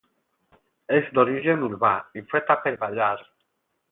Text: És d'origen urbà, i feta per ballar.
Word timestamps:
És 0.99 1.11
d'origen 1.17 1.67
urbà, 1.69 1.93
i 2.21 2.25
feta 2.33 2.57
per 2.65 2.75
ballar. 2.87 3.13